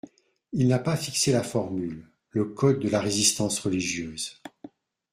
Il 0.51 0.67
n'a 0.67 0.79
pas 0.79 0.97
fixé 0.97 1.31
la 1.31 1.43
formule, 1.43 2.09
le 2.31 2.45
code 2.45 2.79
de 2.79 2.89
la 2.89 2.99
résistance 3.01 3.59
religieuse. 3.59 4.41